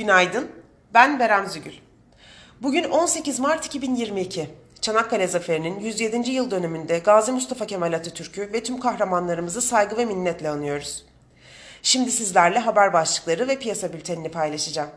Günaydın, 0.00 0.48
ben 0.94 1.18
Berem 1.18 1.46
Zügül. 1.46 1.72
Bugün 2.62 2.84
18 2.84 3.40
Mart 3.40 3.66
2022. 3.66 4.50
Çanakkale 4.80 5.26
Zaferi'nin 5.26 5.80
107. 5.80 6.30
yıl 6.30 6.50
dönümünde 6.50 6.98
Gazi 6.98 7.32
Mustafa 7.32 7.66
Kemal 7.66 7.92
Atatürk'ü 7.92 8.52
ve 8.52 8.62
tüm 8.62 8.80
kahramanlarımızı 8.80 9.62
saygı 9.62 9.96
ve 9.96 10.04
minnetle 10.04 10.48
anıyoruz. 10.48 11.04
Şimdi 11.82 12.10
sizlerle 12.10 12.58
haber 12.58 12.92
başlıkları 12.92 13.48
ve 13.48 13.58
piyasa 13.58 13.92
bültenini 13.92 14.30
paylaşacağım. 14.30 14.90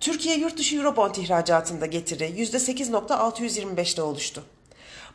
Türkiye 0.00 0.38
yurt 0.38 0.58
dışı 0.58 0.76
Eurobond 0.76 1.14
ihracatında 1.14 1.86
getiri 1.86 2.24
%8.625'te 2.24 4.02
oluştu. 4.02 4.44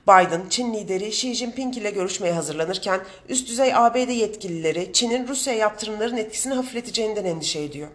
Biden, 0.08 0.42
Çin 0.50 0.74
lideri 0.74 1.08
Xi 1.08 1.36
Jinping 1.36 1.78
ile 1.78 1.92
görüşmeye 1.92 2.34
hazırlanırken 2.34 3.02
üst 3.30 3.50
düzey 3.50 3.76
ABD 3.76 4.10
yetkilileri 4.10 4.94
Çin'in 4.94 5.28
Rusya'ya 5.28 5.60
yaptırımların 5.60 6.18
etkisini 6.18 6.54
hafifleteceğinden 6.54 7.26
endişe 7.26 7.60
ediyor. 7.60 7.90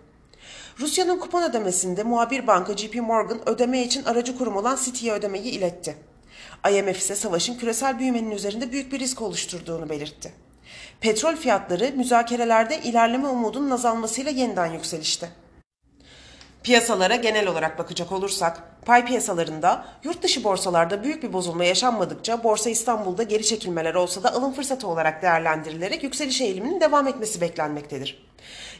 Rusya'nın 0.80 1.18
kupon 1.18 1.42
ödemesinde 1.42 2.02
muhabir 2.02 2.46
banka 2.46 2.76
JP 2.76 2.94
Morgan 2.94 3.48
ödeme 3.48 3.82
için 3.82 4.04
aracı 4.04 4.38
kurum 4.38 4.56
olan 4.56 4.78
Citi'ye 4.84 5.12
ödemeyi 5.12 5.44
iletti. 5.44 5.96
IMF 6.70 6.98
ise 6.98 7.14
savaşın 7.14 7.58
küresel 7.58 7.98
büyümenin 7.98 8.30
üzerinde 8.30 8.72
büyük 8.72 8.92
bir 8.92 8.98
risk 8.98 9.22
oluşturduğunu 9.22 9.88
belirtti. 9.88 10.32
Petrol 11.00 11.36
fiyatları 11.36 11.92
müzakerelerde 11.96 12.80
ilerleme 12.82 13.28
umudunun 13.28 13.70
azalmasıyla 13.70 14.30
yeniden 14.30 14.66
yükselişte. 14.66 15.28
Piyasalara 16.62 17.16
genel 17.16 17.46
olarak 17.48 17.78
bakacak 17.78 18.12
olursak, 18.12 18.62
pay 18.86 19.04
piyasalarında 19.04 19.84
yurt 20.04 20.22
dışı 20.22 20.44
borsalarda 20.44 21.02
büyük 21.02 21.22
bir 21.22 21.32
bozulma 21.32 21.64
yaşanmadıkça 21.64 22.44
Borsa 22.44 22.70
İstanbul'da 22.70 23.22
geri 23.22 23.46
çekilmeler 23.46 23.94
olsa 23.94 24.22
da 24.22 24.34
alım 24.34 24.52
fırsatı 24.52 24.88
olarak 24.88 25.22
değerlendirilerek 25.22 26.02
yükseliş 26.02 26.40
eğiliminin 26.40 26.80
devam 26.80 27.06
etmesi 27.06 27.40
beklenmektedir. 27.40 28.28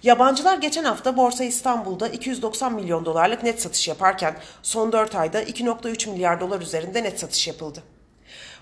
Yabancılar 0.02 0.58
geçen 0.58 0.84
hafta 0.84 1.16
Borsa 1.16 1.44
İstanbul'da 1.44 2.08
290 2.08 2.74
milyon 2.74 3.04
dolarlık 3.04 3.42
net 3.42 3.62
satış 3.62 3.88
yaparken 3.88 4.36
son 4.62 4.92
4 4.92 5.14
ayda 5.14 5.42
2.3 5.42 6.10
milyar 6.10 6.40
dolar 6.40 6.60
üzerinde 6.60 7.02
net 7.02 7.20
satış 7.20 7.48
yapıldı. 7.48 7.82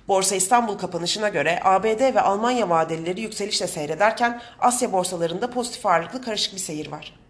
Borsa 0.08 0.36
İstanbul 0.36 0.78
kapanışına 0.78 1.28
göre 1.28 1.61
ABD 1.64 2.14
ve 2.14 2.20
Almanya 2.20 2.70
vadelileri 2.70 3.20
yükselişle 3.20 3.67
seyrederken 3.67 4.41
Asya 4.58 4.92
borsalarında 4.92 5.51
pozitif 5.51 5.86
ağırlıklı 5.86 6.23
karışık 6.23 6.55
bir 6.55 6.61
seyir 6.61 6.91
var. 6.91 7.25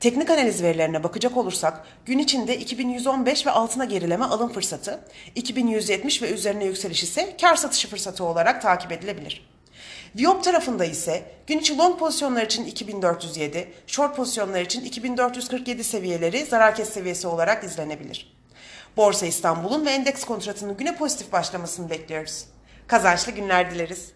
Teknik 0.00 0.30
analiz 0.30 0.62
verilerine 0.62 1.02
bakacak 1.02 1.36
olursak 1.36 1.86
gün 2.06 2.18
içinde 2.18 2.58
2115 2.58 3.46
ve 3.46 3.50
altına 3.50 3.84
gerileme 3.84 4.24
alım 4.24 4.52
fırsatı, 4.52 5.00
2170 5.34 6.22
ve 6.22 6.30
üzerine 6.30 6.64
yükseliş 6.64 7.02
ise 7.02 7.36
kar 7.40 7.56
satışı 7.56 7.88
fırsatı 7.88 8.24
olarak 8.24 8.62
takip 8.62 8.92
edilebilir. 8.92 9.50
Viyop 10.16 10.44
tarafında 10.44 10.84
ise 10.84 11.22
gün 11.46 11.58
içi 11.58 11.78
long 11.78 11.98
pozisyonlar 11.98 12.42
için 12.42 12.64
2407, 12.64 13.72
short 13.86 14.16
pozisyonlar 14.16 14.60
için 14.60 14.84
2447 14.84 15.84
seviyeleri 15.84 16.44
zarar 16.44 16.74
kes 16.74 16.88
seviyesi 16.88 17.26
olarak 17.26 17.64
izlenebilir. 17.64 18.36
Borsa 18.96 19.26
İstanbul'un 19.26 19.86
ve 19.86 19.90
endeks 19.90 20.24
kontratının 20.24 20.76
güne 20.76 20.96
pozitif 20.96 21.32
başlamasını 21.32 21.90
bekliyoruz. 21.90 22.44
Kazançlı 22.86 23.32
günler 23.32 23.70
dileriz. 23.70 24.12